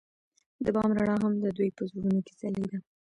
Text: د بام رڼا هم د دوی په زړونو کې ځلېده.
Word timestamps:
د 0.63 0.65
بام 0.75 0.89
رڼا 0.97 1.15
هم 1.23 1.33
د 1.43 1.45
دوی 1.57 1.69
په 1.77 1.81
زړونو 1.89 2.19
کې 2.25 2.33
ځلېده. 2.39 2.77